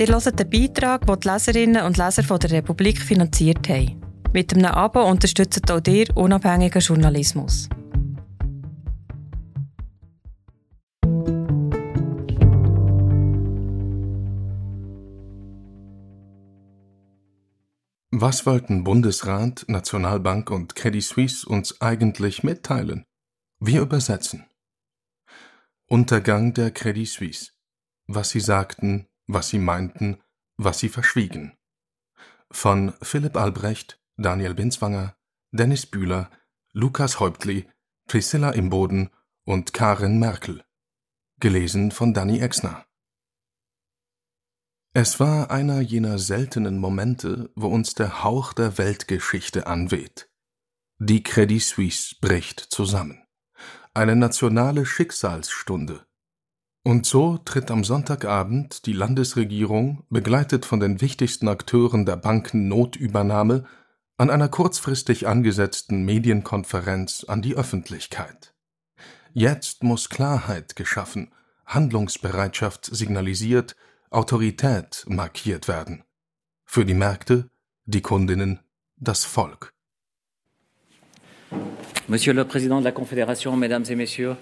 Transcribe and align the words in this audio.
Ihr 0.00 0.06
hört 0.06 0.40
den 0.40 0.48
Beitrag, 0.48 1.06
den 1.06 1.20
die 1.20 1.28
Leserinnen 1.28 1.84
und 1.84 1.98
Leser 1.98 2.22
von 2.22 2.38
der 2.38 2.52
Republik 2.52 2.98
finanziert 2.98 3.68
haben. 3.68 4.00
Mit 4.32 4.54
einem 4.54 4.64
Abo 4.64 5.04
unterstützt 5.04 5.70
auch 5.70 5.82
ihr 5.86 6.06
unabhängigen 6.16 6.80
Journalismus. 6.80 7.68
Was 18.10 18.46
wollten 18.46 18.84
Bundesrat, 18.84 19.66
Nationalbank 19.68 20.50
und 20.50 20.74
Credit 20.76 21.04
Suisse 21.04 21.46
uns 21.46 21.78
eigentlich 21.82 22.42
mitteilen? 22.42 23.04
Wir 23.58 23.82
übersetzen. 23.82 24.46
Untergang 25.88 26.54
der 26.54 26.70
Credit 26.70 27.06
Suisse. 27.06 27.50
Was 28.06 28.30
sie 28.30 28.40
sagten, 28.40 29.09
was 29.32 29.48
sie 29.48 29.58
meinten, 29.58 30.20
was 30.56 30.78
sie 30.78 30.88
verschwiegen. 30.88 31.56
Von 32.50 32.92
Philipp 33.02 33.36
Albrecht, 33.36 34.00
Daniel 34.16 34.54
Binswanger, 34.54 35.16
Dennis 35.52 35.86
Bühler, 35.86 36.30
Lukas 36.72 37.20
Häuptli, 37.20 37.68
Priscilla 38.06 38.50
Imboden 38.50 39.10
und 39.44 39.72
Karin 39.72 40.18
Merkel. 40.18 40.64
Gelesen 41.38 41.90
von 41.90 42.12
Danny 42.12 42.40
Exner. 42.40 42.86
Es 44.92 45.20
war 45.20 45.50
einer 45.50 45.80
jener 45.80 46.18
seltenen 46.18 46.78
Momente, 46.78 47.50
wo 47.54 47.68
uns 47.68 47.94
der 47.94 48.24
Hauch 48.24 48.52
der 48.52 48.76
Weltgeschichte 48.76 49.66
anweht. 49.66 50.28
Die 50.98 51.22
Credit 51.22 51.62
Suisse 51.62 52.16
bricht 52.20 52.60
zusammen. 52.60 53.24
Eine 53.94 54.16
nationale 54.16 54.84
Schicksalsstunde. 54.84 56.04
Und 56.82 57.04
so 57.04 57.36
tritt 57.36 57.70
am 57.70 57.84
Sonntagabend 57.84 58.86
die 58.86 58.94
Landesregierung, 58.94 60.04
begleitet 60.08 60.64
von 60.64 60.80
den 60.80 61.00
wichtigsten 61.00 61.46
Akteuren 61.48 62.06
der 62.06 62.16
Banken-Notübernahme, 62.16 63.66
an 64.16 64.30
einer 64.30 64.48
kurzfristig 64.48 65.26
angesetzten 65.26 66.04
Medienkonferenz 66.04 67.24
an 67.24 67.42
die 67.42 67.54
Öffentlichkeit. 67.54 68.54
Jetzt 69.32 69.82
muss 69.82 70.08
Klarheit 70.08 70.74
geschaffen, 70.74 71.32
Handlungsbereitschaft 71.66 72.86
signalisiert, 72.86 73.76
Autorität 74.10 75.04
markiert 75.06 75.68
werden. 75.68 76.04
Für 76.64 76.84
die 76.84 76.94
Märkte, 76.94 77.50
die 77.84 78.02
Kundinnen, 78.02 78.60
das 78.96 79.24
Volk. 79.24 79.72
Monsieur 82.10 82.32
le 82.32 82.44
Président 82.44 82.80
de 82.80 82.84
la 82.84 82.90
Confédération, 82.90 83.56
Mesdames 83.56 83.84
et 83.88 83.94
Messieurs, 83.94 84.34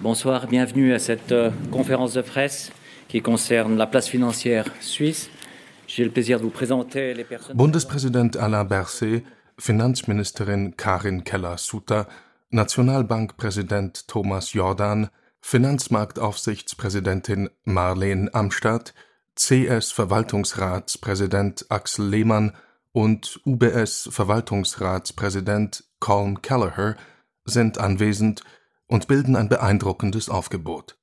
bonsoir, 0.00 0.46
bienvenue 0.46 0.94
à 0.94 1.00
cette 1.00 1.32
euh, 1.32 1.50
conférence 1.72 2.12
de 2.12 2.20
presse 2.20 2.70
qui 3.08 3.22
concerne 3.22 3.76
la 3.76 3.88
place 3.88 4.06
financière 4.06 4.66
suisse. 4.80 5.28
J'ai 5.88 6.04
le 6.04 6.12
plaisir 6.12 6.38
de 6.38 6.44
vous 6.44 6.50
présenter 6.50 7.14
les 7.14 7.24
personnes. 7.24 7.56
Bundespräsident 7.56 8.30
Alain 8.38 8.64
Berset, 8.64 9.24
Finanzministerin 9.58 10.70
Karin 10.70 11.18
Keller-Sutter, 11.18 12.02
Nationalbankpräsident 12.52 14.06
Thomas 14.06 14.52
Jordan, 14.54 15.10
Finanzmarktaufsichtspräsidentin 15.40 17.48
Marlene 17.64 18.30
Amstadt, 18.32 18.94
CS-Verwaltungsratspräsident 19.34 21.66
Axel 21.68 22.10
Lehmann 22.10 22.52
und 22.92 23.40
UBS-Verwaltungsratspräsident 23.44 25.82
Colm 26.00 26.42
Kelleher 26.42 26.96
sind 27.44 27.78
anwesend 27.78 28.42
und 28.86 29.08
bilden 29.08 29.36
ein 29.36 29.48
beeindruckendes 29.48 30.28
Aufgebot. 30.28 30.98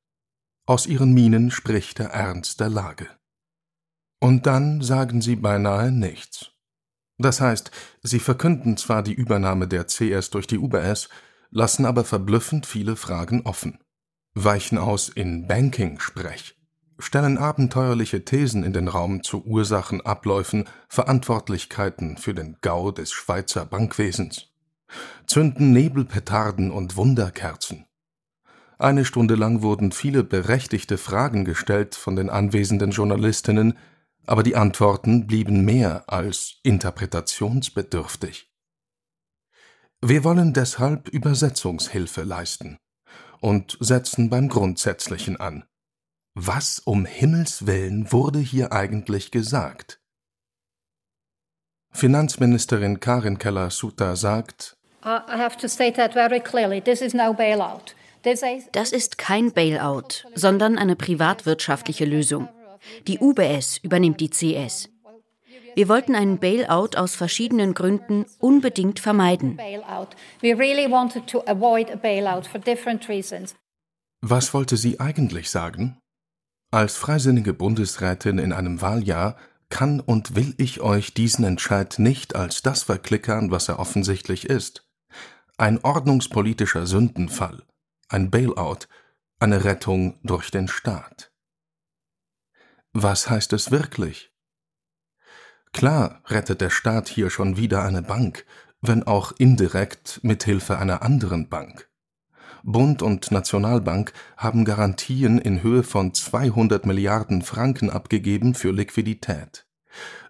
Aus 0.65 0.87
ihren 0.87 1.13
Mienen 1.13 1.51
spricht 1.51 1.99
der 1.99 2.09
Ernst 2.09 2.59
der 2.59 2.69
Lage. 2.69 3.07
Und 4.19 4.45
dann 4.45 4.81
sagen 4.81 5.21
sie 5.21 5.35
beinahe 5.35 5.91
nichts. 5.91 6.51
Das 7.17 7.41
heißt, 7.41 7.71
sie 8.01 8.19
verkünden 8.19 8.77
zwar 8.77 9.03
die 9.03 9.13
Übernahme 9.13 9.67
der 9.67 9.85
CS 9.85 10.31
durch 10.31 10.47
die 10.47 10.57
UBS, 10.57 11.09
lassen 11.51 11.85
aber 11.85 12.03
verblüffend 12.03 12.65
viele 12.65 12.95
Fragen 12.95 13.41
offen, 13.41 13.79
weichen 14.33 14.77
aus 14.77 15.09
in 15.09 15.47
Banking-Sprech 15.47 16.55
stellen 16.99 17.37
abenteuerliche 17.37 18.23
Thesen 18.23 18.63
in 18.63 18.73
den 18.73 18.87
Raum 18.87 19.23
zu 19.23 19.43
Ursachen, 19.45 20.01
Abläufen, 20.01 20.65
Verantwortlichkeiten 20.87 22.17
für 22.17 22.33
den 22.33 22.57
Gau 22.61 22.91
des 22.91 23.11
Schweizer 23.11 23.65
Bankwesens, 23.65 24.47
zünden 25.27 25.71
Nebelpetarden 25.71 26.71
und 26.71 26.95
Wunderkerzen. 26.95 27.85
Eine 28.77 29.05
Stunde 29.05 29.35
lang 29.35 29.61
wurden 29.61 29.91
viele 29.91 30.23
berechtigte 30.23 30.97
Fragen 30.97 31.45
gestellt 31.45 31.95
von 31.95 32.15
den 32.15 32.29
anwesenden 32.29 32.91
Journalistinnen, 32.91 33.77
aber 34.25 34.43
die 34.43 34.55
Antworten 34.55 35.27
blieben 35.27 35.63
mehr 35.63 36.03
als 36.07 36.59
interpretationsbedürftig. 36.63 38.51
Wir 40.01 40.23
wollen 40.23 40.53
deshalb 40.53 41.07
Übersetzungshilfe 41.07 42.23
leisten 42.23 42.77
und 43.39 43.77
setzen 43.79 44.29
beim 44.29 44.49
Grundsätzlichen 44.49 45.37
an. 45.37 45.63
Was 46.33 46.79
um 46.79 47.05
Himmels 47.05 47.65
willen 47.65 48.11
wurde 48.11 48.39
hier 48.39 48.73
eigentlich 48.73 49.31
gesagt? 49.31 50.01
Finanzministerin 51.91 52.99
Karin 52.99 53.37
Keller-Sutter 53.37 54.17
sagt, 54.17 54.74
das 58.71 58.91
ist 58.91 59.17
kein 59.19 59.51
Bailout, 59.51 60.25
sondern 60.33 60.77
eine 60.79 60.95
privatwirtschaftliche 60.95 62.05
Lösung. 62.05 62.49
Die 63.07 63.19
UBS 63.19 63.77
übernimmt 63.83 64.19
die 64.19 64.29
CS. 64.29 64.89
Wir 65.75 65.89
wollten 65.89 66.15
einen 66.15 66.39
Bailout 66.39 66.97
aus 66.97 67.15
verschiedenen 67.15 67.73
Gründen 67.73 68.25
unbedingt 68.39 68.99
vermeiden. 68.99 69.59
Was 74.21 74.53
wollte 74.53 74.77
sie 74.77 74.99
eigentlich 74.99 75.49
sagen? 75.51 75.97
Als 76.71 76.95
freisinnige 76.97 77.53
Bundesrätin 77.53 78.39
in 78.39 78.53
einem 78.53 78.81
Wahljahr 78.81 79.37
kann 79.69 79.99
und 79.99 80.35
will 80.35 80.53
ich 80.57 80.81
euch 80.81 81.13
diesen 81.13 81.45
Entscheid 81.45 81.95
nicht 81.99 82.35
als 82.35 82.61
das 82.61 82.83
verklickern, 82.83 83.51
was 83.51 83.67
er 83.67 83.79
offensichtlich 83.79 84.49
ist. 84.49 84.84
Ein 85.57 85.79
ordnungspolitischer 85.81 86.85
Sündenfall, 86.85 87.63
ein 88.09 88.29
Bailout, 88.29 88.89
eine 89.39 89.63
Rettung 89.63 90.19
durch 90.21 90.51
den 90.51 90.67
Staat. 90.67 91.31
Was 92.91 93.29
heißt 93.29 93.53
es 93.53 93.71
wirklich? 93.71 94.33
Klar 95.71 96.21
rettet 96.25 96.59
der 96.59 96.69
Staat 96.69 97.07
hier 97.07 97.29
schon 97.29 97.55
wieder 97.55 97.85
eine 97.85 98.01
Bank, 98.01 98.45
wenn 98.81 99.03
auch 99.03 99.31
indirekt 99.37 100.19
mit 100.23 100.43
Hilfe 100.43 100.77
einer 100.77 101.01
anderen 101.03 101.47
Bank. 101.47 101.89
Bund 102.63 103.01
und 103.01 103.31
Nationalbank 103.31 104.11
haben 104.35 104.65
Garantien 104.65 105.37
in 105.37 105.63
Höhe 105.63 105.83
von 105.83 106.13
200 106.13 106.85
Milliarden 106.85 107.41
Franken 107.41 107.89
abgegeben 107.89 108.55
für 108.55 108.71
Liquidität. 108.71 109.65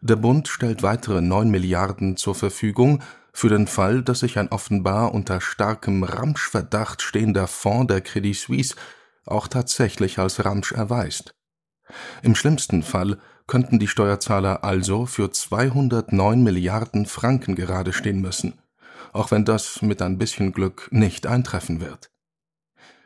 Der 0.02 0.18
Bund 0.18 0.48
stellt 0.48 0.84
weitere 0.84 1.22
9 1.22 1.50
Milliarden 1.50 2.16
zur 2.16 2.36
Verfügung 2.36 3.02
für 3.36 3.50
den 3.50 3.68
Fall, 3.68 4.02
dass 4.02 4.22
sich 4.22 4.40
ein 4.40 4.48
offenbar 4.48 5.14
unter 5.14 5.42
starkem 5.42 6.06
Ramschverdacht 6.06 7.02
stehender 7.02 7.48
Fonds 7.48 7.88
der 7.92 8.00
Credit 8.00 8.34
Suisse 8.34 8.76
auch 9.26 9.50
tatsächlich 9.50 10.20
als 10.20 10.46
Ramsch 10.46 10.72
erweist. 10.72 11.36
Im 12.24 12.34
schlimmsten 12.34 12.82
Fall 12.82 13.20
könnten 13.46 13.78
die 13.78 13.90
Steuerzahler 13.90 14.64
also 14.64 15.06
für 15.06 15.32
209 15.32 16.44
Milliarden 16.44 17.06
Franken 17.06 17.56
gerade 17.56 17.92
stehen 17.92 18.22
müssen, 18.22 18.62
auch 19.12 19.32
wenn 19.32 19.44
das 19.44 19.82
mit 19.82 20.02
ein 20.02 20.18
bisschen 20.18 20.54
Glück 20.54 20.88
nicht 20.92 21.28
eintreffen 21.28 21.82
wird. 21.82 22.10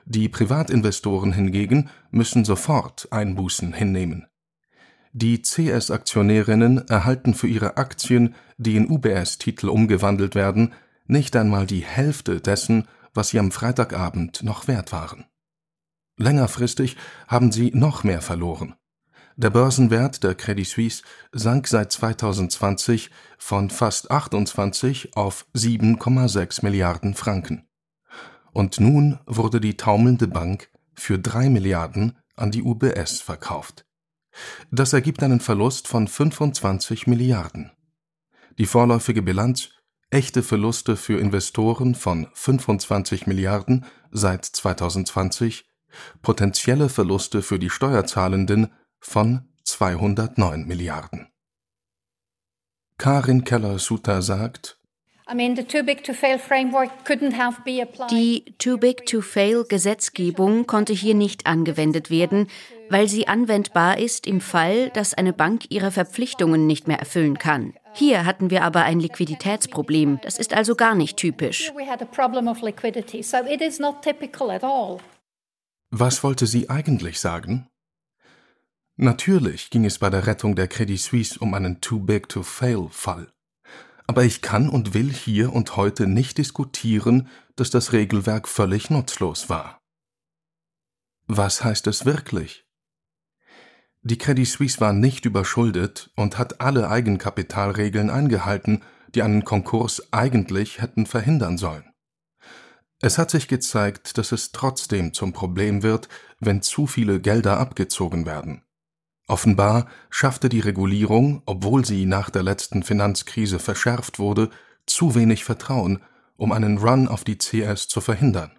Die 0.05 0.29
Privatinvestoren 0.29 1.33
hingegen 1.33 1.89
müssen 2.11 2.45
sofort 2.45 3.07
Einbußen 3.11 3.73
hinnehmen. 3.73 4.28
Die 5.11 5.41
CS-Aktionärinnen 5.41 6.87
erhalten 6.87 7.33
für 7.33 7.47
ihre 7.47 7.77
Aktien, 7.77 8.35
die 8.57 8.75
in 8.75 8.89
UBS-Titel 8.89 9.69
umgewandelt 9.69 10.35
werden, 10.35 10.73
nicht 11.07 11.35
einmal 11.35 11.65
die 11.65 11.83
Hälfte 11.83 12.41
dessen, 12.41 12.87
was 13.13 13.29
sie 13.29 13.39
am 13.39 13.51
Freitagabend 13.51 14.43
noch 14.43 14.67
wert 14.67 14.91
waren. 14.91 15.25
Längerfristig 16.17 16.97
haben 17.27 17.51
sie 17.51 17.71
noch 17.73 18.03
mehr 18.03 18.21
verloren. 18.21 18.75
Der 19.35 19.49
Börsenwert 19.49 20.23
der 20.23 20.35
Credit 20.35 20.67
Suisse 20.67 21.03
sank 21.31 21.67
seit 21.67 21.91
2020 21.91 23.09
von 23.37 23.69
fast 23.69 24.11
28 24.11 25.15
auf 25.15 25.45
7,6 25.55 26.63
Milliarden 26.63 27.15
Franken 27.15 27.69
und 28.51 28.79
nun 28.79 29.19
wurde 29.25 29.61
die 29.61 29.77
taumelnde 29.77 30.27
Bank 30.27 30.69
für 30.93 31.19
drei 31.19 31.49
Milliarden 31.49 32.17
an 32.35 32.51
die 32.51 32.63
UBS 32.63 33.21
verkauft. 33.21 33.85
Das 34.71 34.93
ergibt 34.93 35.23
einen 35.23 35.39
Verlust 35.39 35.87
von 35.87 36.07
25 36.07 37.07
Milliarden. 37.07 37.71
Die 38.57 38.65
vorläufige 38.65 39.21
Bilanz 39.21 39.69
echte 40.09 40.43
Verluste 40.43 40.95
für 40.95 41.19
Investoren 41.19 41.95
von 41.95 42.27
25 42.33 43.27
Milliarden 43.27 43.85
seit 44.11 44.45
2020, 44.45 45.65
potenzielle 46.21 46.89
Verluste 46.89 47.41
für 47.41 47.59
die 47.59 47.69
Steuerzahlenden 47.69 48.73
von 48.99 49.49
209 49.63 50.65
Milliarden. 50.65 51.27
Karin 52.97 53.43
Keller-Sutter 53.43 54.21
sagt, 54.21 54.78
die 58.09 58.45
Too 58.57 58.77
Big 58.79 59.05
to 59.05 59.21
Fail 59.21 59.63
Gesetzgebung 59.63 60.65
konnte 60.65 60.91
hier 60.91 61.13
nicht 61.13 61.45
angewendet 61.45 62.09
werden, 62.09 62.47
weil 62.89 63.07
sie 63.07 63.27
anwendbar 63.27 63.99
ist 63.99 64.25
im 64.25 64.41
Fall, 64.41 64.89
dass 64.89 65.13
eine 65.13 65.31
Bank 65.31 65.65
ihre 65.69 65.91
Verpflichtungen 65.91 66.65
nicht 66.65 66.87
mehr 66.87 66.97
erfüllen 66.97 67.37
kann. 67.37 67.75
Hier 67.93 68.25
hatten 68.25 68.49
wir 68.49 68.63
aber 68.63 68.85
ein 68.85 68.99
Liquiditätsproblem. 68.99 70.19
Das 70.23 70.39
ist 70.39 70.51
also 70.51 70.73
gar 70.73 70.95
nicht 70.95 71.17
typisch. 71.17 71.71
Was 75.91 76.23
wollte 76.23 76.47
sie 76.47 76.71
eigentlich 76.71 77.19
sagen? 77.19 77.67
Natürlich 78.95 79.69
ging 79.69 79.85
es 79.85 79.99
bei 79.99 80.09
der 80.09 80.25
Rettung 80.25 80.55
der 80.55 80.67
Credit 80.67 80.99
Suisse 80.99 81.39
um 81.39 81.53
einen 81.53 81.81
Too 81.81 81.99
Big 81.99 82.29
to 82.29 82.41
Fail 82.41 82.87
Fall. 82.89 83.27
Aber 84.09 84.23
ich 84.23 84.41
kann 84.41 84.69
und 84.69 84.95
will 84.95 85.13
hier 85.13 85.53
und 85.53 85.75
heute 85.75 86.07
nicht 86.07 86.39
diskutieren, 86.39 87.27
dass 87.55 87.69
das 87.69 87.93
Regelwerk 87.93 88.47
völlig 88.47 88.89
nutzlos 88.89 89.49
war. 89.51 89.83
Was 91.27 91.63
heißt 91.63 91.85
es 91.85 92.05
wirklich? 92.05 92.65
Die 94.01 94.17
Credit 94.17 94.47
Suisse 94.47 94.81
war 94.81 94.93
nicht 94.93 95.25
überschuldet 95.25 96.09
und 96.15 96.39
hat 96.39 96.59
alle 96.59 96.89
Eigenkapitalregeln 96.89 98.09
eingehalten, 98.09 98.81
die 99.13 99.21
einen 99.21 99.45
Konkurs 99.45 100.11
eigentlich 100.11 100.81
hätten 100.81 101.05
verhindern 101.05 101.59
sollen. 101.59 101.93
Es 103.01 103.19
hat 103.19 103.29
sich 103.29 103.47
gezeigt, 103.47 104.17
dass 104.17 104.31
es 104.31 104.51
trotzdem 104.51 105.13
zum 105.13 105.33
Problem 105.33 105.83
wird, 105.83 106.09
wenn 106.39 106.63
zu 106.63 106.87
viele 106.87 107.21
Gelder 107.21 107.59
abgezogen 107.59 108.25
werden. 108.25 108.63
Offenbar 109.29 109.85
schaffte 110.09 110.49
die 110.49 110.59
Regulierung, 110.59 111.43
obwohl 111.45 111.85
sie 111.85 112.07
nach 112.07 112.31
der 112.31 112.41
letzten 112.41 112.81
Finanzkrise 112.81 113.59
verschärft 113.59 114.17
wurde, 114.17 114.49
zu 114.87 115.13
wenig 115.13 115.43
Vertrauen, 115.43 116.01
um 116.35 116.51
einen 116.51 116.79
Run 116.79 117.07
auf 117.07 117.23
die 117.23 117.37
CS 117.37 117.87
zu 117.87 118.01
verhindern. 118.01 118.51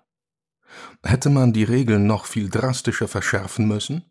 Hätte 1.03 1.29
man 1.29 1.53
die 1.53 1.65
Regeln 1.65 2.07
noch 2.07 2.25
viel 2.25 2.49
drastischer 2.49 3.09
verschärfen 3.09 3.67
müssen? 3.67 4.05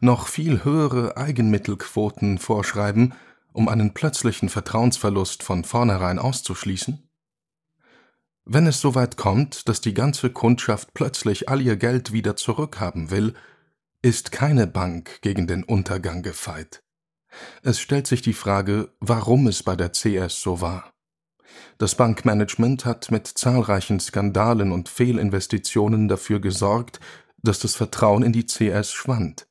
Noch 0.00 0.28
viel 0.28 0.64
höhere 0.64 1.16
Eigenmittelquoten 1.16 2.36
vorschreiben, 2.36 3.14
um 3.54 3.66
einen 3.70 3.94
plötzlichen 3.94 4.50
Vertrauensverlust 4.50 5.42
von 5.42 5.64
vornherein 5.64 6.18
auszuschließen? 6.18 7.08
Wenn 8.44 8.66
es 8.66 8.82
soweit 8.82 9.16
kommt, 9.16 9.66
dass 9.66 9.80
die 9.80 9.94
ganze 9.94 10.28
Kundschaft 10.28 10.92
plötzlich 10.92 11.48
all 11.48 11.62
ihr 11.62 11.76
Geld 11.76 12.12
wieder 12.12 12.36
zurückhaben 12.36 13.10
will, 13.10 13.34
ist 14.06 14.30
keine 14.30 14.68
Bank 14.68 15.20
gegen 15.20 15.48
den 15.48 15.64
Untergang 15.64 16.22
gefeit. 16.22 16.84
Es 17.64 17.80
stellt 17.80 18.06
sich 18.06 18.22
die 18.22 18.34
Frage, 18.34 18.94
warum 19.00 19.48
es 19.48 19.64
bei 19.64 19.74
der 19.74 19.90
CS 19.90 20.40
so 20.40 20.60
war. 20.60 20.92
Das 21.76 21.96
Bankmanagement 21.96 22.84
hat 22.84 23.10
mit 23.10 23.26
zahlreichen 23.26 23.98
Skandalen 23.98 24.70
und 24.70 24.88
Fehlinvestitionen 24.88 26.06
dafür 26.06 26.38
gesorgt, 26.38 27.00
dass 27.42 27.58
das 27.58 27.74
Vertrauen 27.74 28.22
in 28.22 28.32
die 28.32 28.46
CS 28.46 28.92
schwand. 28.92 29.48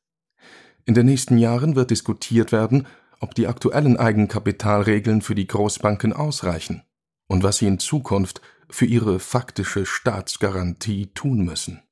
In 0.85 0.93
den 0.93 1.07
nächsten 1.07 1.37
Jahren 1.37 1.75
wird 1.75 1.91
diskutiert 1.91 2.53
werden, 2.53 2.87
ob 3.19 3.35
die 3.35 3.47
aktuellen 3.47 3.97
Eigenkapitalregeln 3.97 5.21
für 5.21 5.35
die 5.35 5.47
Großbanken 5.47 6.13
ausreichen 6.13 6.81
und 7.27 7.43
was 7.43 7.57
sie 7.57 7.67
in 7.67 7.79
Zukunft 7.79 8.39
für 8.69 8.85
ihre 8.85 9.19
faktische 9.19 9.85
Staatsgarantie 9.85 11.07
tun 11.07 11.43
müssen. 11.43 11.84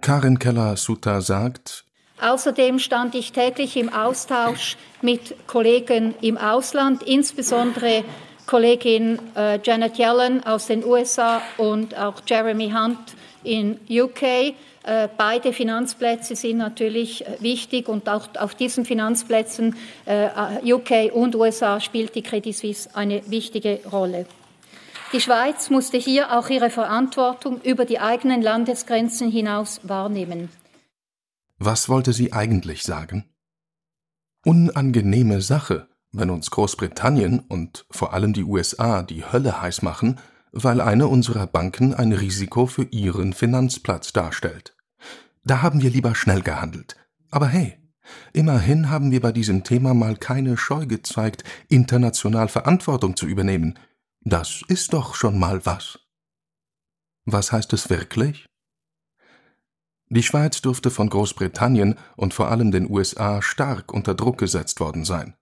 Karin 0.00 0.38
Keller-Sutta 0.38 1.20
sagt, 1.20 1.84
Außerdem 2.20 2.78
stand 2.78 3.14
ich 3.14 3.32
täglich 3.32 3.76
im 3.76 3.92
Austausch 3.92 4.76
mit 5.02 5.34
Kollegen 5.46 6.14
im 6.22 6.38
Ausland, 6.38 7.02
insbesondere 7.02 8.04
Kollegin 8.46 9.18
äh, 9.36 9.58
Janet 9.62 9.98
Yellen 9.98 10.42
aus 10.44 10.66
den 10.66 10.84
USA 10.84 11.42
und 11.58 11.96
auch 11.98 12.22
Jeremy 12.26 12.70
Hunt 12.70 13.16
in 13.42 13.78
UK. 13.90 14.22
Äh, 14.22 15.08
beide 15.16 15.52
Finanzplätze 15.52 16.36
sind 16.36 16.58
natürlich 16.58 17.26
äh, 17.26 17.36
wichtig 17.40 17.88
und 17.88 18.08
auch 18.08 18.28
auf 18.38 18.54
diesen 18.54 18.84
Finanzplätzen 18.84 19.74
äh, 20.06 20.28
UK 20.72 21.12
und 21.12 21.34
USA 21.34 21.80
spielt 21.80 22.14
die 22.14 22.22
Credit 22.22 22.56
Suisse 22.56 22.88
eine 22.94 23.20
wichtige 23.28 23.80
Rolle. 23.90 24.26
Die 25.12 25.20
Schweiz 25.20 25.70
musste 25.70 25.98
hier 25.98 26.36
auch 26.36 26.48
ihre 26.48 26.68
Verantwortung 26.68 27.60
über 27.62 27.84
die 27.84 28.00
eigenen 28.00 28.42
Landesgrenzen 28.42 29.30
hinaus 29.30 29.80
wahrnehmen. 29.84 30.48
Was 31.58 31.88
wollte 31.88 32.12
sie 32.12 32.32
eigentlich 32.32 32.82
sagen? 32.82 33.24
Unangenehme 34.44 35.40
Sache, 35.40 35.88
wenn 36.12 36.30
uns 36.30 36.50
Großbritannien 36.50 37.40
und 37.40 37.86
vor 37.90 38.14
allem 38.14 38.32
die 38.32 38.44
USA 38.44 39.02
die 39.02 39.24
Hölle 39.24 39.60
heiß 39.60 39.82
machen, 39.82 40.18
weil 40.52 40.80
eine 40.80 41.06
unserer 41.06 41.46
Banken 41.46 41.94
ein 41.94 42.12
Risiko 42.12 42.66
für 42.66 42.84
ihren 42.84 43.32
Finanzplatz 43.32 44.12
darstellt. 44.12 44.76
Da 45.44 45.62
haben 45.62 45.82
wir 45.82 45.90
lieber 45.90 46.14
schnell 46.14 46.42
gehandelt. 46.42 46.96
Aber 47.30 47.46
hey, 47.46 47.78
immerhin 48.32 48.90
haben 48.90 49.12
wir 49.12 49.20
bei 49.20 49.32
diesem 49.32 49.62
Thema 49.62 49.94
mal 49.94 50.16
keine 50.16 50.56
Scheu 50.56 50.86
gezeigt, 50.86 51.44
international 51.68 52.48
Verantwortung 52.48 53.16
zu 53.16 53.26
übernehmen, 53.26 53.78
das 54.28 54.62
ist 54.66 54.92
doch 54.92 55.14
schon 55.14 55.38
mal 55.38 55.64
was. 55.66 56.00
Was 57.26 57.52
heißt 57.52 57.72
es 57.74 57.88
wirklich? 57.90 58.44
Die 60.08 60.24
Schweiz 60.24 60.60
dürfte 60.60 60.90
von 60.90 61.08
Großbritannien 61.08 61.94
und 62.16 62.34
vor 62.34 62.50
allem 62.50 62.72
den 62.72 62.90
USA 62.90 63.40
stark 63.40 63.92
unter 63.92 64.14
Druck 64.14 64.38
gesetzt 64.38 64.80
worden 64.80 65.04
sein. 65.04 65.36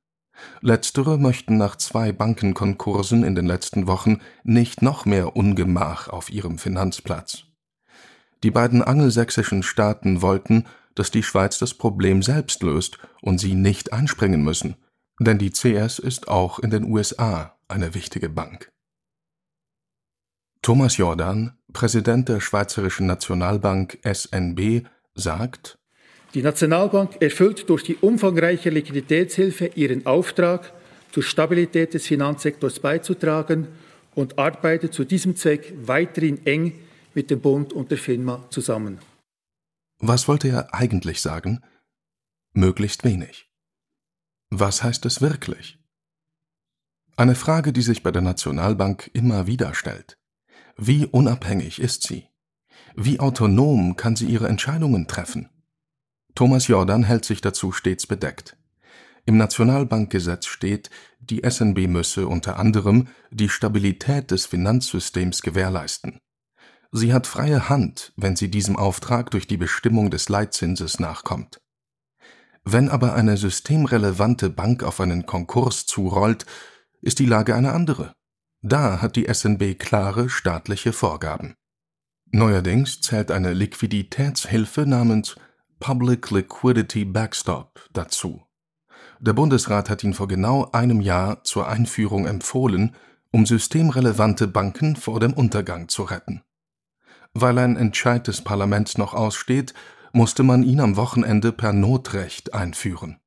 Letztere 0.60 1.16
möchten 1.16 1.56
nach 1.56 1.76
zwei 1.76 2.12
Bankenkonkursen 2.12 3.24
in 3.24 3.34
den 3.34 3.46
letzten 3.46 3.86
Wochen 3.86 4.20
nicht 4.42 4.82
noch 4.82 5.06
mehr 5.06 5.34
Ungemach 5.34 6.08
auf 6.08 6.28
ihrem 6.28 6.58
Finanzplatz. 6.58 7.44
Die 8.42 8.50
beiden 8.50 8.82
angelsächsischen 8.82 9.62
Staaten 9.62 10.20
wollten, 10.20 10.66
dass 10.94 11.10
die 11.10 11.22
Schweiz 11.22 11.58
das 11.58 11.72
Problem 11.72 12.22
selbst 12.22 12.62
löst 12.62 12.98
und 13.22 13.38
sie 13.38 13.54
nicht 13.54 13.94
einspringen 13.94 14.44
müssen, 14.44 14.76
denn 15.18 15.38
die 15.38 15.52
CS 15.52 15.98
ist 15.98 16.28
auch 16.28 16.58
in 16.58 16.68
den 16.68 16.84
USA 16.84 17.56
eine 17.66 17.94
wichtige 17.94 18.28
Bank. 18.28 18.73
Thomas 20.64 20.96
Jordan, 20.96 21.52
Präsident 21.74 22.30
der 22.30 22.40
Schweizerischen 22.40 23.06
Nationalbank 23.06 23.98
SNB, 24.02 24.86
sagt, 25.14 25.78
die 26.32 26.40
Nationalbank 26.40 27.20
erfüllt 27.20 27.68
durch 27.68 27.82
die 27.82 27.96
umfangreiche 27.96 28.70
Liquiditätshilfe 28.70 29.66
ihren 29.74 30.06
Auftrag, 30.06 30.72
zur 31.12 31.22
Stabilität 31.22 31.92
des 31.92 32.06
Finanzsektors 32.06 32.80
beizutragen 32.80 33.68
und 34.14 34.38
arbeitet 34.38 34.94
zu 34.94 35.04
diesem 35.04 35.36
Zweck 35.36 35.74
weiterhin 35.82 36.46
eng 36.46 36.72
mit 37.12 37.30
dem 37.30 37.42
Bund 37.42 37.74
und 37.74 37.90
der 37.90 37.98
FINMA 37.98 38.46
zusammen. 38.48 39.00
Was 39.98 40.28
wollte 40.28 40.48
er 40.48 40.72
eigentlich 40.72 41.20
sagen? 41.20 41.60
Möglichst 42.54 43.04
wenig. 43.04 43.50
Was 44.48 44.82
heißt 44.82 45.04
es 45.04 45.20
wirklich? 45.20 45.78
Eine 47.16 47.34
Frage, 47.34 47.74
die 47.74 47.82
sich 47.82 48.02
bei 48.02 48.10
der 48.10 48.22
Nationalbank 48.22 49.10
immer 49.12 49.46
wieder 49.46 49.74
stellt. 49.74 50.16
Wie 50.76 51.06
unabhängig 51.06 51.80
ist 51.80 52.06
sie? 52.06 52.28
Wie 52.96 53.20
autonom 53.20 53.96
kann 53.96 54.16
sie 54.16 54.26
ihre 54.26 54.48
Entscheidungen 54.48 55.06
treffen? 55.06 55.48
Thomas 56.34 56.66
Jordan 56.66 57.04
hält 57.04 57.24
sich 57.24 57.40
dazu 57.40 57.72
stets 57.72 58.06
bedeckt. 58.06 58.56
Im 59.26 59.36
Nationalbankgesetz 59.36 60.46
steht, 60.46 60.90
die 61.20 61.42
SNB 61.48 61.86
müsse 61.88 62.26
unter 62.26 62.58
anderem 62.58 63.08
die 63.30 63.48
Stabilität 63.48 64.30
des 64.30 64.46
Finanzsystems 64.46 65.42
gewährleisten. 65.42 66.18
Sie 66.92 67.12
hat 67.12 67.26
freie 67.26 67.68
Hand, 67.68 68.12
wenn 68.16 68.36
sie 68.36 68.50
diesem 68.50 68.76
Auftrag 68.76 69.30
durch 69.30 69.46
die 69.46 69.56
Bestimmung 69.56 70.10
des 70.10 70.28
Leitzinses 70.28 71.00
nachkommt. 71.00 71.58
Wenn 72.64 72.88
aber 72.88 73.14
eine 73.14 73.36
systemrelevante 73.36 74.50
Bank 74.50 74.82
auf 74.82 75.00
einen 75.00 75.26
Konkurs 75.26 75.86
zurollt, 75.86 76.46
ist 77.00 77.18
die 77.18 77.26
Lage 77.26 77.54
eine 77.54 77.72
andere. 77.72 78.14
Da 78.66 79.02
hat 79.02 79.16
die 79.16 79.26
SNB 79.30 79.78
klare 79.78 80.30
staatliche 80.30 80.94
Vorgaben. 80.94 81.54
Neuerdings 82.30 83.02
zählt 83.02 83.30
eine 83.30 83.52
Liquiditätshilfe 83.52 84.86
namens 84.86 85.36
Public 85.80 86.30
Liquidity 86.30 87.04
Backstop 87.04 87.86
dazu. 87.92 88.42
Der 89.20 89.34
Bundesrat 89.34 89.90
hat 89.90 90.02
ihn 90.02 90.14
vor 90.14 90.28
genau 90.28 90.70
einem 90.72 91.02
Jahr 91.02 91.44
zur 91.44 91.68
Einführung 91.68 92.24
empfohlen, 92.26 92.96
um 93.30 93.44
systemrelevante 93.44 94.48
Banken 94.48 94.96
vor 94.96 95.20
dem 95.20 95.34
Untergang 95.34 95.90
zu 95.90 96.04
retten. 96.04 96.42
Weil 97.34 97.58
ein 97.58 97.76
Entscheid 97.76 98.26
des 98.26 98.40
Parlaments 98.40 98.96
noch 98.96 99.12
aussteht, 99.12 99.74
musste 100.14 100.42
man 100.42 100.62
ihn 100.62 100.80
am 100.80 100.96
Wochenende 100.96 101.52
per 101.52 101.74
Notrecht 101.74 102.54
einführen. 102.54 103.20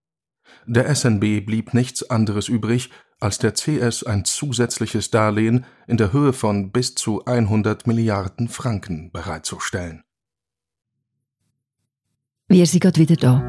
Der 0.66 0.94
SNB 0.96 1.46
blieb 1.46 1.76
nichts 1.76 2.10
anderes 2.10 2.48
übrig, 2.48 2.90
als 3.20 3.40
der 3.40 3.54
CS 3.54 4.04
ein 4.04 4.26
zusätzliches 4.26 5.10
Darlehen 5.10 5.66
in 5.88 5.98
der 5.98 6.14
Höhe 6.14 6.34
von 6.34 6.72
bis 6.72 6.96
zu 6.96 7.26
100 7.26 7.88
Milliarden 7.88 8.48
Franken 8.48 9.12
bereitzustellen. 9.12 10.04
Wir 12.48 12.66
sind 12.66 12.82
gerade 12.82 13.00
wieder 13.00 13.16
da. 13.16 13.44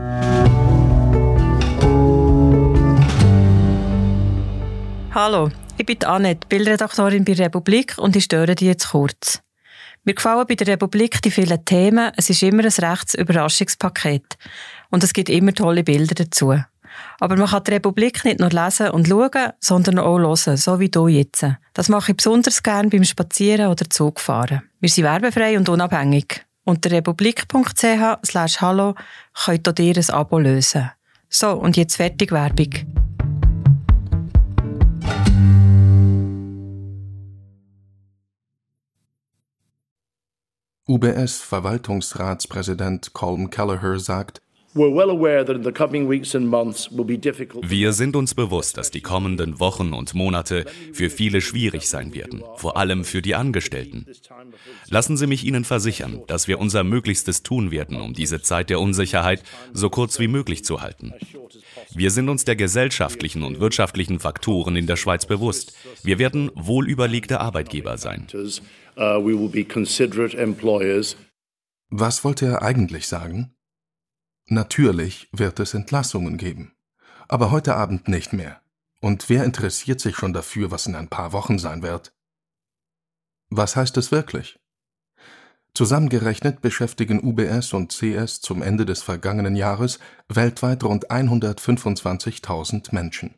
Hallo, 5.15 5.51
ich 5.77 5.87
bin 5.87 6.03
Annette, 6.05 6.47
Bildredaktorin 6.49 7.25
bei 7.25 7.35
Republik 7.35 7.97
und 7.99 8.17
ich 8.17 8.25
störe 8.25 8.55
dich 8.55 8.69
jetzt 8.69 8.91
kurz. 8.91 9.41
Mir 10.05 10.15
gefallen 10.15 10.47
bei 10.49 10.55
der 10.55 10.69
Republik 10.69 11.21
die 11.23 11.31
vielen 11.31 11.65
Themen. 11.65 12.13
Es 12.17 12.31
ist 12.31 12.43
immer 12.43 12.63
ein 12.63 12.71
rechtes 12.71 13.15
Überraschungspaket. 13.15 14.39
Und 14.91 15.05
es 15.05 15.13
gibt 15.13 15.29
immer 15.29 15.53
tolle 15.53 15.85
Bilder 15.85 16.15
dazu. 16.15 16.55
Aber 17.21 17.37
man 17.37 17.49
kann 17.49 17.65
die 17.65 17.73
Republik 17.73 18.25
nicht 18.25 18.41
nur 18.41 18.51
lesen 18.51 18.91
und 18.91 19.09
schauen, 19.09 19.53
sondern 19.61 19.99
auch 19.99 20.19
hören, 20.19 20.57
so 20.57 20.81
wie 20.81 20.89
du 20.89 21.09
jetzt. 21.09 21.45
Das 21.75 21.89
mache 21.89 22.13
ich 22.13 22.17
besonders 22.17 22.63
gern 22.63 22.91
beim 22.91 23.05
Spazieren 23.05 23.69
oder 23.69 23.89
Zugfahren. 23.89 24.63
Wir 24.81 24.89
sind 24.89 25.05
werbefrei 25.05 25.57
und 25.57 25.69
unabhängig. 25.69 26.45
Unter 26.65 26.91
republik.ch 26.91 28.27
slash 28.27 28.61
hallo 28.61 28.95
könnt 29.45 29.79
ihr 29.79 29.97
ein 29.97 30.11
Abo 30.11 30.39
lösen. 30.39 30.91
So, 31.31 31.53
und 31.53 31.77
jetzt 31.77 31.97
fertig 31.97 32.33
Werbung. 32.33 32.75
UBS-Verwaltungsratspräsident 40.89 43.13
Colm 43.13 43.51
Kelleher 43.51 43.99
sagt, 43.99 44.41
wir 47.63 47.93
sind 47.93 48.17
uns 48.17 48.35
bewusst, 48.35 48.77
dass 48.77 48.91
die 48.91 49.01
kommenden 49.01 49.61
Wochen 49.61 49.93
und 49.93 50.15
Monate 50.15 50.65
für 50.93 51.11
viele 51.11 51.41
schwierig 51.41 51.89
sein 51.89 52.15
werden, 52.15 52.43
vor 52.57 52.77
allem 52.77 53.05
für 53.05 53.21
die 53.23 53.35
Angestellten. 53.35 54.07
Lassen 54.89 55.17
Sie 55.17 55.27
mich 55.27 55.45
Ihnen 55.45 55.65
versichern, 55.65 56.23
dass 56.27 56.49
wir 56.49 56.59
unser 56.59 56.85
Möglichstes 56.85 57.43
tun 57.43 57.71
werden, 57.71 58.01
um 58.01 58.15
diese 58.15 58.41
Zeit 58.41 58.71
der 58.71 58.81
Unsicherheit 58.81 59.43
so 59.73 59.91
kurz 59.91 60.19
wie 60.21 60.29
möglich 60.29 60.65
zu 60.65 60.81
halten. 60.81 61.13
Wir 61.95 62.11
sind 62.11 62.29
uns 62.29 62.45
der 62.45 62.57
gesellschaftlichen 62.57 63.43
und 63.43 63.61
wirtschaftlichen 63.61 64.21
Faktoren 64.21 64.77
in 64.77 64.87
der 64.87 64.97
Schweiz 64.97 65.27
bewusst. 65.27 65.77
Wir 66.03 66.19
werden 66.19 66.51
wohlüberlegte 66.55 67.41
Arbeitgeber 67.41 67.99
sein. 67.99 68.27
Was 71.91 72.25
wollte 72.25 72.47
er 72.47 72.63
eigentlich 72.63 73.07
sagen? 73.07 73.55
Natürlich 74.51 75.29
wird 75.31 75.61
es 75.61 75.75
Entlassungen 75.75 76.39
geben. 76.39 76.73
Aber 77.29 77.51
heute 77.51 77.77
Abend 77.77 78.09
nicht 78.09 78.33
mehr. 78.33 78.63
Und 79.01 79.29
wer 79.29 79.45
interessiert 79.45 80.01
sich 80.01 80.17
schon 80.17 80.33
dafür, 80.33 80.71
was 80.71 80.87
in 80.87 80.95
ein 80.95 81.09
paar 81.09 81.33
Wochen 81.33 81.59
sein 81.59 81.83
wird? 81.83 82.15
Was 83.51 83.77
heißt 83.77 83.99
es 83.99 84.11
wirklich? 84.11 84.59
Zusammengerechnet 85.75 86.63
beschäftigen 86.63 87.23
UBS 87.23 87.75
und 87.75 87.93
CS 87.93 88.41
zum 88.41 88.63
Ende 88.63 88.87
des 88.87 89.03
vergangenen 89.03 89.55
Jahres 89.55 89.99
weltweit 90.29 90.83
rund 90.83 91.11
125.000 91.11 92.95
Menschen. 92.95 93.35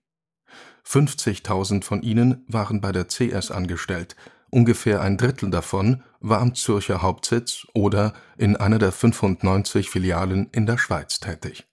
50.000 0.87 1.83
von 1.83 2.03
ihnen 2.03 2.45
waren 2.47 2.81
bei 2.81 2.93
der 2.93 3.09
CS 3.09 3.51
angestellt 3.51 4.15
Ungefähr 4.51 5.01
ein 5.01 5.17
Drittel 5.17 5.51
davon 5.51 6.03
war 6.19 6.41
am 6.41 6.55
Zürcher 6.55 7.03
Hauptsitz 7.03 7.67
oder 7.73 8.13
in 8.37 8.57
einer 8.57 8.79
der 8.79 8.91
95 8.91 9.89
Filialen 9.89 10.49
in 10.51 10.67
der 10.67 10.77
Schweiz 10.77 11.21
tätig. 11.21 11.69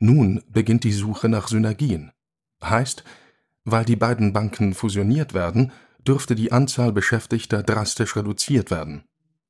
Nun 0.00 0.42
beginnt 0.48 0.84
die 0.84 0.92
Suche 0.92 1.28
nach 1.28 1.48
Synergien. 1.48 2.12
Heißt, 2.62 3.04
weil 3.64 3.84
die 3.84 3.96
beiden 3.96 4.32
Banken 4.32 4.74
fusioniert 4.74 5.34
werden, 5.34 5.72
dürfte 6.06 6.34
die 6.34 6.52
Anzahl 6.52 6.92
Beschäftigter 6.92 7.62
drastisch 7.62 8.16
reduziert 8.16 8.70
werden. 8.70 9.04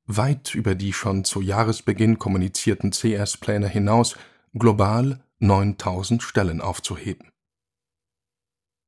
Weit 0.05 0.53
über 0.53 0.75
die 0.75 0.93
schon 0.93 1.25
zu 1.25 1.41
Jahresbeginn 1.41 2.19
kommunizierten 2.19 2.91
CS-Pläne 2.91 3.67
hinaus, 3.67 4.15
global 4.53 5.23
9000 5.39 6.21
Stellen 6.21 6.61
aufzuheben 6.61 7.31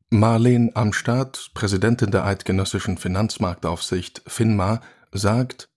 Marleen 0.09 0.71
Amstadt, 0.73 1.51
Präsidentin 1.53 2.11
der 2.11 2.23
Eidgenössischen 2.23 2.97
Finanzmarktaufsicht 2.97 4.21
FINMA, 4.25 4.81
sagt: 5.11 5.67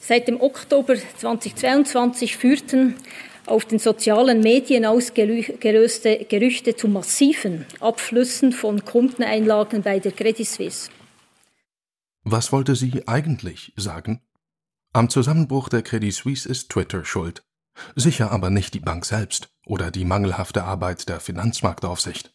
Seit 0.00 0.28
dem 0.28 0.40
Oktober 0.40 0.94
2022 1.18 2.36
führten 2.36 2.94
auf 3.46 3.64
den 3.64 3.80
sozialen 3.80 4.42
Medien 4.42 4.84
ausgelöste 4.84 6.24
Gerüchte 6.28 6.76
zu 6.76 6.86
massiven 6.86 7.66
Abflüssen 7.80 8.52
von 8.52 8.84
Kundeneinlagen 8.84 9.82
bei 9.82 9.98
der 9.98 10.12
Credit 10.12 10.46
Suisse. 10.46 10.88
Was 12.22 12.52
wollte 12.52 12.76
sie 12.76 13.08
eigentlich 13.08 13.72
sagen? 13.74 14.20
Am 14.92 15.10
Zusammenbruch 15.10 15.68
der 15.68 15.82
Credit 15.82 16.14
Suisse 16.14 16.48
ist 16.48 16.70
Twitter 16.70 17.04
schuld. 17.04 17.42
Sicher 17.96 18.30
aber 18.30 18.50
nicht 18.50 18.72
die 18.74 18.80
Bank 18.80 19.04
selbst 19.04 19.48
oder 19.66 19.90
die 19.90 20.04
mangelhafte 20.04 20.62
Arbeit 20.62 21.08
der 21.08 21.18
Finanzmarktaufsicht. 21.18 22.34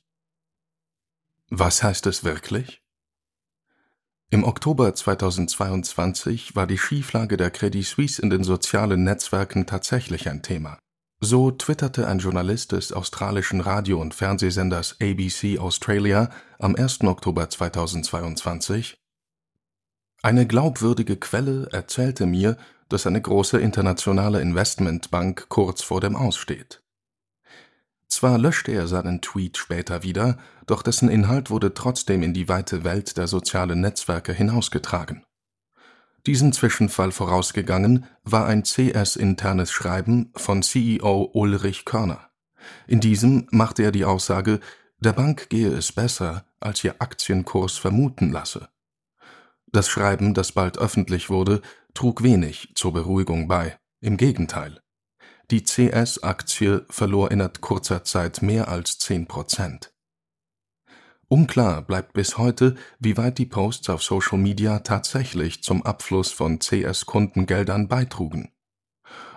Was 1.51 1.81
heißt 1.81 2.05
es 2.05 2.23
wirklich? 2.23 2.83
Im 4.29 4.43
Oktober 4.43 4.93
2022 4.93 6.55
war 6.55 6.67
die 6.67 6.77
Schieflage 6.77 7.37
der 7.37 7.49
Credit 7.49 7.83
Suisse 7.83 8.21
in 8.21 8.29
den 8.29 8.43
sozialen 8.43 9.03
Netzwerken 9.03 9.65
tatsächlich 9.65 10.29
ein 10.29 10.43
Thema. 10.43 10.77
So 11.19 11.49
twitterte 11.49 12.07
ein 12.07 12.19
Journalist 12.19 12.71
des 12.73 12.93
australischen 12.93 13.61
Radio- 13.61 13.99
und 13.99 14.13
Fernsehsenders 14.13 14.97
ABC 15.01 15.57
Australia 15.57 16.29
am 16.59 16.75
1. 16.75 17.01
Oktober 17.01 17.49
2022 17.49 18.95
Eine 20.21 20.45
glaubwürdige 20.45 21.17
Quelle 21.17 21.67
erzählte 21.71 22.27
mir, 22.27 22.57
dass 22.89 23.07
eine 23.07 23.21
große 23.21 23.59
internationale 23.59 24.39
Investmentbank 24.39 25.49
kurz 25.49 25.81
vor 25.81 25.99
dem 25.99 26.15
Aussteht. 26.15 26.83
Zwar 28.09 28.37
löschte 28.37 28.71
er 28.71 28.87
seinen 28.87 29.21
Tweet 29.21 29.57
später 29.57 30.03
wieder, 30.03 30.37
doch 30.65 30.81
dessen 30.81 31.09
Inhalt 31.09 31.49
wurde 31.49 31.73
trotzdem 31.73 32.23
in 32.23 32.33
die 32.33 32.49
weite 32.49 32.83
Welt 32.83 33.17
der 33.17 33.27
sozialen 33.27 33.81
Netzwerke 33.81 34.33
hinausgetragen. 34.33 35.23
Diesem 36.25 36.51
Zwischenfall 36.51 37.11
vorausgegangen 37.11 38.05
war 38.23 38.45
ein 38.45 38.63
CS-internes 38.63 39.71
Schreiben 39.71 40.31
von 40.35 40.63
CEO 40.63 41.29
Ulrich 41.33 41.85
Körner. 41.85 42.29
In 42.87 42.99
diesem 42.99 43.47
machte 43.51 43.83
er 43.83 43.91
die 43.91 44.05
Aussage, 44.05 44.59
der 44.99 45.13
Bank 45.13 45.49
gehe 45.49 45.69
es 45.69 45.93
besser, 45.93 46.45
als 46.59 46.83
ihr 46.83 46.95
Aktienkurs 46.99 47.77
vermuten 47.77 48.31
lasse. 48.31 48.67
Das 49.71 49.87
Schreiben, 49.87 50.33
das 50.33 50.51
bald 50.51 50.77
öffentlich 50.77 51.29
wurde, 51.29 51.61
trug 51.93 52.21
wenig 52.23 52.73
zur 52.75 52.91
Beruhigung 52.91 53.47
bei, 53.47 53.77
im 54.01 54.17
Gegenteil. 54.17 54.81
Die 55.51 55.63
CS-Aktie 55.63 56.85
verlor 56.89 57.31
innerhalb 57.31 57.59
kurzer 57.59 58.03
Zeit 58.03 58.43
mehr 58.43 58.67
als 58.67 58.99
10 58.99 59.27
Prozent. 59.27 59.91
Unklar 61.27 61.81
bleibt 61.81 62.13
bis 62.13 62.37
heute, 62.37 62.75
wie 62.99 63.17
weit 63.17 63.39
die 63.39 63.47
Posts 63.47 63.89
auf 63.89 64.03
Social 64.03 64.37
Media 64.37 64.79
tatsächlich 64.79 65.63
zum 65.63 65.83
Abfluss 65.83 66.31
von 66.31 66.59
CS-Kundengeldern 66.59 67.87
beitrugen. 67.87 68.51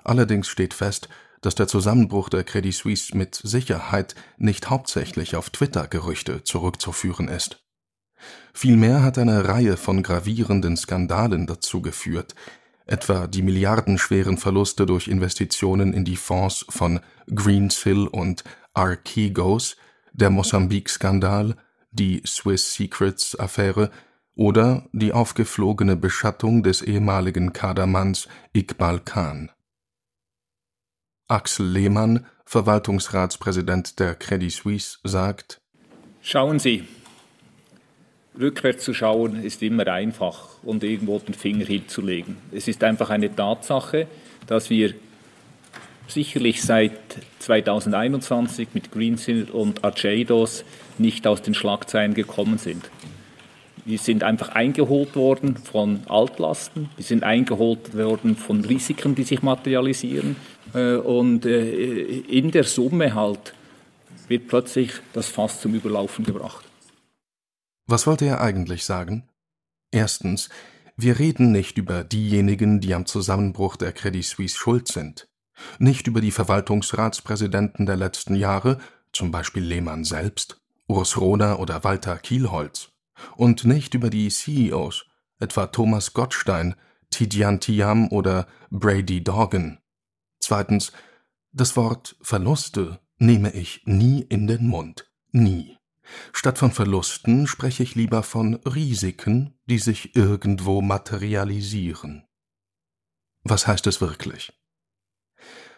Allerdings 0.04 0.48
steht 0.48 0.74
fest, 0.74 1.08
dass 1.40 1.54
der 1.54 1.66
Zusammenbruch 1.66 2.28
der 2.28 2.44
Credit 2.44 2.74
Suisse 2.74 3.16
mit 3.16 3.34
Sicherheit 3.34 4.14
nicht 4.36 4.68
hauptsächlich 4.68 5.34
auf 5.34 5.48
Twitter-Gerüchte 5.48 6.44
zurückzuführen 6.44 7.28
ist. 7.28 7.64
Vielmehr 8.52 9.02
hat 9.02 9.16
eine 9.16 9.48
Reihe 9.48 9.78
von 9.78 10.02
gravierenden 10.02 10.76
Skandalen 10.76 11.46
dazu 11.46 11.80
geführt, 11.80 12.34
etwa 12.86 13.26
die 13.26 13.42
milliardenschweren 13.42 14.38
Verluste 14.38 14.86
durch 14.86 15.08
Investitionen 15.08 15.92
in 15.92 16.04
die 16.04 16.16
Fonds 16.16 16.64
von 16.68 17.00
Greensill 17.32 18.06
und 18.06 18.44
Archegos, 18.74 19.76
der 20.12 20.30
Mosambik-Skandal, 20.30 21.56
die 21.90 22.22
Swiss 22.26 22.74
Secrets-Affäre 22.74 23.90
oder 24.34 24.88
die 24.92 25.12
aufgeflogene 25.12 25.96
Beschattung 25.96 26.62
des 26.62 26.82
ehemaligen 26.82 27.52
Kadermanns 27.52 28.28
Iqbal 28.54 29.00
Khan. 29.00 29.50
Axel 31.28 31.66
Lehmann, 31.66 32.26
Verwaltungsratspräsident 32.44 33.98
der 33.98 34.14
Credit 34.14 34.52
Suisse, 34.52 34.98
sagt: 35.04 35.60
Schauen 36.20 36.58
Sie, 36.58 36.84
rückwärts 38.38 38.84
zu 38.84 38.94
schauen 38.94 39.42
ist 39.42 39.62
immer 39.62 39.86
einfach 39.88 40.48
und 40.62 40.84
irgendwo 40.84 41.18
den 41.18 41.34
Finger 41.34 41.64
hinzulegen. 41.64 42.36
Es 42.50 42.68
ist 42.68 42.82
einfach 42.82 43.10
eine 43.10 43.34
Tatsache, 43.34 44.06
dass 44.46 44.70
wir 44.70 44.94
sicherlich 46.08 46.62
seit 46.62 46.92
2021 47.40 48.68
mit 48.74 48.90
Greensill 48.90 49.48
und 49.50 49.84
Archeidos 49.84 50.64
nicht 50.98 51.26
aus 51.26 51.42
den 51.42 51.54
Schlagzeilen 51.54 52.14
gekommen 52.14 52.58
sind. 52.58 52.90
Wir 53.84 53.98
sind 53.98 54.22
einfach 54.22 54.50
eingeholt 54.50 55.16
worden 55.16 55.56
von 55.56 56.02
Altlasten, 56.08 56.88
wir 56.96 57.04
sind 57.04 57.24
eingeholt 57.24 57.96
worden 57.96 58.36
von 58.36 58.64
Risiken, 58.64 59.16
die 59.16 59.24
sich 59.24 59.42
materialisieren. 59.42 60.36
Äh, 60.72 60.94
und 60.94 61.44
äh, 61.46 62.20
in 62.20 62.52
der 62.52 62.64
Summe 62.64 63.14
halt 63.14 63.54
wird 64.28 64.46
plötzlich 64.46 64.92
das 65.12 65.28
Fass 65.28 65.60
zum 65.60 65.74
Überlaufen 65.74 66.24
gebracht. 66.24 66.64
Was 67.92 68.06
wollte 68.06 68.24
er 68.24 68.40
eigentlich 68.40 68.86
sagen? 68.86 69.28
Erstens, 69.90 70.48
wir 70.96 71.18
reden 71.18 71.52
nicht 71.52 71.76
über 71.76 72.04
diejenigen, 72.04 72.80
die 72.80 72.94
am 72.94 73.04
Zusammenbruch 73.04 73.76
der 73.76 73.92
Credit 73.92 74.24
Suisse 74.24 74.56
schuld 74.56 74.88
sind, 74.88 75.28
nicht 75.78 76.06
über 76.06 76.22
die 76.22 76.30
Verwaltungsratspräsidenten 76.30 77.84
der 77.84 77.96
letzten 77.96 78.34
Jahre, 78.34 78.78
zum 79.12 79.30
Beispiel 79.30 79.62
Lehmann 79.62 80.04
selbst 80.04 80.58
Urs 80.86 81.20
Rohner 81.20 81.60
oder 81.60 81.84
Walter 81.84 82.16
Kielholz, 82.16 82.92
und 83.36 83.66
nicht 83.66 83.92
über 83.92 84.08
die 84.08 84.30
CEOs, 84.30 85.04
etwa 85.38 85.66
Thomas 85.66 86.14
Gottstein, 86.14 86.76
Tidjan 87.10 87.60
Tiam 87.60 88.08
oder 88.08 88.46
Brady 88.70 89.22
Dorgan. 89.22 89.80
Zweitens, 90.40 90.92
das 91.52 91.76
Wort 91.76 92.16
Verluste 92.22 93.00
nehme 93.18 93.52
ich 93.52 93.82
nie 93.84 94.22
in 94.22 94.46
den 94.46 94.66
Mund. 94.66 95.12
Nie. 95.30 95.76
Statt 96.32 96.58
von 96.58 96.72
Verlusten 96.72 97.46
spreche 97.46 97.82
ich 97.82 97.94
lieber 97.94 98.22
von 98.22 98.54
Risiken, 98.66 99.58
die 99.66 99.78
sich 99.78 100.16
irgendwo 100.16 100.80
materialisieren. 100.82 102.24
Was 103.44 103.66
heißt 103.66 103.86
es 103.86 104.00
wirklich? 104.00 104.52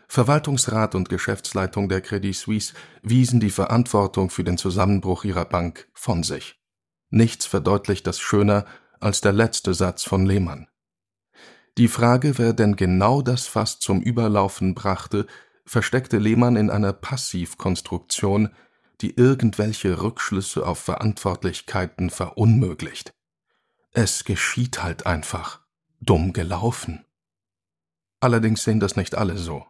Verwaltungsrat 0.09 0.95
und 0.95 1.09
Geschäftsleitung 1.09 1.88
der 1.88 2.00
Credit 2.00 2.35
Suisse 2.35 2.75
wiesen 3.02 3.40
die 3.40 3.50
Verantwortung 3.50 4.31
für 4.31 4.45
den 4.45 4.59
Zusammenbruch 4.59 5.25
ihrer 5.25 5.45
Bank 5.45 5.88
von 5.95 6.23
sich. 6.23 6.61
Nichts 7.11 7.47
verdeutlicht 7.47 8.07
das 8.07 8.21
schöner 8.21 8.64
als 9.00 9.21
der 9.21 9.33
letzte 9.33 9.75
Satz 9.75 10.04
von 10.04 10.26
Lehmann. 10.26 10.69
Die 11.78 11.88
Frage, 11.88 12.38
wer 12.38 12.52
denn 12.52 12.76
genau 12.76 13.23
das 13.23 13.47
Fass 13.47 13.81
zum 13.81 14.00
Überlaufen 14.00 14.75
brachte, 14.75 15.26
versteckte 15.66 16.19
Lehmann 16.19 16.57
in 16.57 16.71
einer 16.71 16.93
Passivkonstruktion, 16.93 18.50
die 19.04 19.18
irgendwelche 19.18 20.00
Rückschlüsse 20.00 20.66
auf 20.66 20.78
Verantwortlichkeiten 20.78 22.08
verunmöglicht. 22.08 23.12
Es 23.92 24.25
geschieht 24.25 24.82
halt 24.82 25.04
einfach. 25.04 25.61
Dumm 26.00 26.32
gelaufen. 26.32 27.04
Allerdings 28.20 28.64
sehen 28.64 28.80
das 28.80 28.96
nicht 28.96 29.14
alle 29.14 29.37
so. 29.37 29.66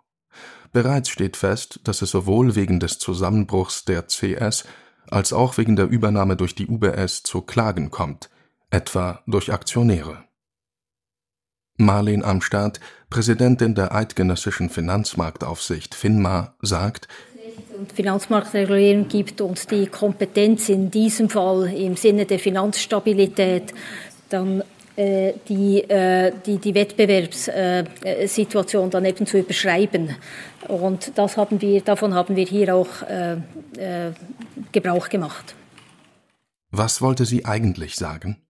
Bereits 0.72 1.08
steht 1.08 1.36
fest, 1.36 1.80
dass 1.82 2.00
es 2.00 2.12
sowohl 2.12 2.54
wegen 2.54 2.78
des 2.78 3.00
Zusammenbruchs 3.00 3.84
der 3.84 4.06
CS 4.06 4.66
als 5.10 5.32
auch 5.32 5.58
wegen 5.58 5.74
der 5.74 5.88
Übernahme 5.88 6.36
durch 6.36 6.54
die 6.54 6.68
UBS 6.68 7.24
zu 7.24 7.42
Klagen 7.42 7.90
kommt, 7.90 8.30
etwa 8.70 9.20
durch 9.26 9.52
Aktionäre. 9.52 10.22
Marleen 11.76 12.24
Amstadt, 12.24 12.78
Präsidentin 13.10 13.74
der 13.74 13.92
Eidgenössischen 13.92 14.70
Finanzmarktaufsicht 14.70 15.96
FINMA, 15.96 16.54
sagt, 16.62 17.08
Finanzmarktregulierung 17.94 19.08
gibt 19.08 19.40
uns 19.40 19.66
die 19.66 19.86
Kompetenz 19.86 20.68
in 20.68 20.90
diesem 20.90 21.28
Fall 21.28 21.72
im 21.74 21.96
Sinne 21.96 22.26
der 22.26 22.38
Finanzstabilität 22.38 23.74
dann 24.28 24.62
äh, 24.96 25.32
die, 25.48 25.82
äh, 25.90 26.32
die, 26.46 26.58
die 26.58 26.74
Wettbewerbssituation 26.74 28.90
dann 28.90 29.04
eben 29.04 29.26
zu 29.26 29.38
überschreiben. 29.38 30.14
Und 30.68 31.18
das 31.18 31.36
haben 31.36 31.60
wir, 31.60 31.80
davon 31.80 32.14
haben 32.14 32.36
wir 32.36 32.46
hier 32.46 32.76
auch 32.76 33.02
äh, 33.02 33.38
Gebrauch 34.70 35.08
gemacht. 35.08 35.56
Was 36.70 37.02
wollte 37.02 37.24
sie 37.24 37.44
eigentlich 37.44 37.96
sagen? 37.96 38.40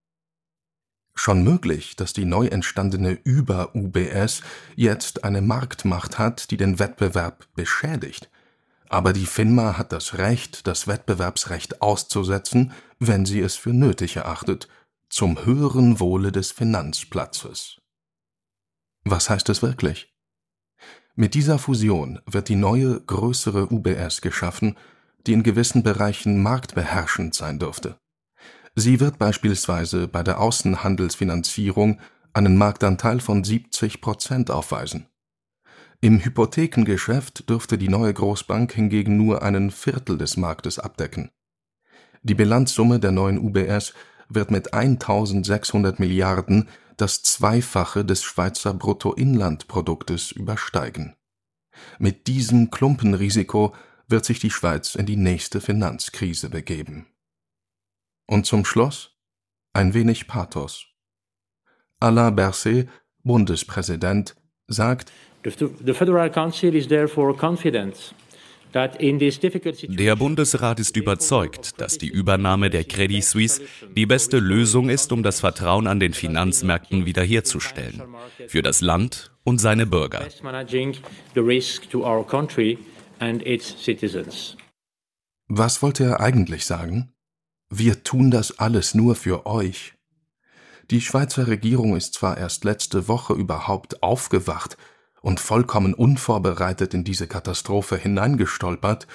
Schon 1.15 1.43
möglich, 1.43 1.95
dass 1.95 2.13
die 2.13 2.25
neu 2.25 2.45
entstandene 2.47 3.17
Über-UBS 3.23 4.43
jetzt 4.75 5.23
eine 5.23 5.41
Marktmacht 5.41 6.19
hat, 6.19 6.51
die 6.51 6.57
den 6.57 6.77
Wettbewerb 6.77 7.47
beschädigt. 7.55 8.29
Aber 8.89 9.13
die 9.13 9.25
FINMA 9.25 9.77
hat 9.77 9.91
das 9.91 10.17
Recht, 10.17 10.67
das 10.67 10.87
Wettbewerbsrecht 10.87 11.81
auszusetzen, 11.81 12.71
wenn 12.99 13.25
sie 13.25 13.39
es 13.39 13.55
für 13.55 13.73
nötig 13.73 14.15
erachtet, 14.15 14.67
zum 15.09 15.45
höheren 15.45 15.99
Wohle 15.99 16.31
des 16.31 16.51
Finanzplatzes. 16.51 17.81
Was 19.03 19.29
heißt 19.29 19.49
es 19.49 19.61
wirklich? 19.61 20.13
Mit 21.15 21.33
dieser 21.33 21.59
Fusion 21.59 22.19
wird 22.25 22.49
die 22.49 22.55
neue, 22.55 22.99
größere 23.01 23.71
UBS 23.71 24.21
geschaffen, 24.21 24.77
die 25.25 25.33
in 25.33 25.43
gewissen 25.43 25.83
Bereichen 25.83 26.41
marktbeherrschend 26.41 27.33
sein 27.33 27.59
dürfte. 27.59 27.97
Sie 28.75 28.99
wird 28.99 29.17
beispielsweise 29.17 30.07
bei 30.07 30.23
der 30.23 30.41
Außenhandelsfinanzierung 30.41 31.99
einen 32.33 32.57
Marktanteil 32.57 33.21
von 33.21 33.43
70 33.43 34.01
Prozent 34.01 34.51
aufweisen. 34.51 35.07
Im 36.05 36.23
Hypothekengeschäft 36.23 37.49
dürfte 37.49 37.79
die 37.79 37.89
neue 37.89 38.13
Großbank 38.13 38.71
hingegen 38.71 39.17
nur 39.17 39.41
einen 39.41 39.71
Viertel 39.71 40.19
des 40.19 40.37
Marktes 40.37 40.77
abdecken. 40.77 41.31
Die 42.21 42.35
Bilanzsumme 42.35 42.99
der 42.99 43.11
neuen 43.11 43.39
UBS 43.39 43.95
wird 44.29 44.51
mit 44.51 44.75
1600 44.75 45.99
Milliarden 45.99 46.69
das 46.95 47.23
Zweifache 47.23 48.05
des 48.05 48.21
Schweizer 48.21 48.75
Bruttoinlandproduktes 48.75 50.31
übersteigen. 50.31 51.15
Mit 51.97 52.27
diesem 52.27 52.69
Klumpenrisiko 52.69 53.73
wird 54.07 54.25
sich 54.25 54.39
die 54.39 54.51
Schweiz 54.51 54.93
in 54.93 55.07
die 55.07 55.17
nächste 55.17 55.59
Finanzkrise 55.59 56.51
begeben. 56.51 57.07
Und 58.27 58.45
zum 58.45 58.63
Schluss 58.63 59.17
ein 59.73 59.95
wenig 59.95 60.27
Pathos. 60.27 60.85
Alain 61.99 62.35
Berset, 62.35 62.89
Bundespräsident, 63.23 64.35
sagt, 64.67 65.11
The 65.45 65.93
Federal 65.93 66.29
Council 66.29 66.75
is 66.75 66.87
therefore 66.87 67.33
confident 67.35 68.13
der 68.75 70.15
Bundesrat 70.17 70.79
ist 70.81 70.97
überzeugt, 70.97 71.79
dass 71.79 71.97
die 71.97 72.09
Übernahme 72.09 72.69
der 72.69 72.83
Credit 72.83 73.23
Suisse 73.23 73.61
die 73.95 74.05
beste 74.05 74.39
Lösung 74.39 74.89
ist, 74.89 75.13
um 75.13 75.23
das 75.23 75.39
Vertrauen 75.39 75.87
an 75.87 76.01
den 76.01 76.13
Finanzmärkten 76.13 77.05
wiederherzustellen. 77.05 78.03
Für 78.47 78.61
das 78.61 78.81
Land 78.81 79.31
und 79.45 79.59
seine 79.59 79.85
Bürger. 79.85 80.27
Was 85.47 85.81
wollte 85.81 86.03
er 86.03 86.19
eigentlich 86.19 86.65
sagen? 86.65 87.13
Wir 87.69 88.03
tun 88.03 88.31
das 88.31 88.59
alles 88.59 88.93
nur 88.93 89.15
für 89.15 89.45
euch. 89.45 89.93
Die 90.91 91.01
Schweizer 91.01 91.47
Regierung 91.47 91.95
ist 91.95 92.13
zwar 92.13 92.37
erst 92.37 92.65
letzte 92.65 93.07
Woche 93.07 93.33
überhaupt 93.33 94.03
aufgewacht 94.03 94.75
und 95.25 95.39
vollkommen 95.39 95.95
unvorbereitet 95.95 96.93
in 96.93 97.03
diese 97.03 97.27
Katastrophe 97.27 97.97
hineingestolpert, 97.97 99.07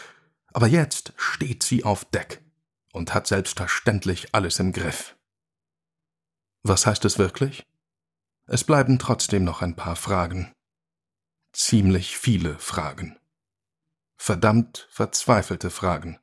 aber 0.53 0.67
jetzt 0.67 1.13
steht 1.17 1.63
sie 1.63 1.85
auf 1.85 2.05
Deck 2.05 2.43
und 2.93 3.15
hat 3.15 3.29
selbstverständlich 3.29 4.35
alles 4.35 4.59
im 4.59 4.73
Griff. 4.73 5.17
Was 6.65 6.85
heißt 6.85 7.05
es 7.05 7.21
wirklich? 7.21 7.65
Es 8.49 8.65
bleiben 8.65 8.99
trotzdem 8.99 9.45
noch 9.45 9.63
ein 9.63 9.77
paar 9.77 9.95
Fragen. 9.95 10.53
Ziemlich 11.53 12.17
viele 12.17 12.59
Fragen. 12.59 13.17
Verdammt 14.17 14.89
verzweifelte 14.91 15.71
Fragen. 15.71 16.19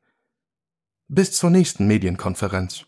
Bis 1.08 1.32
zur 1.32 1.50
nächsten 1.50 1.88
Medienkonferenz. 1.88 2.86